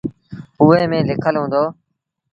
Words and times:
اُئي 0.61 0.83
ميݩ 0.91 1.07
لکل 1.09 1.35
هُݩدو۔ 1.41 1.63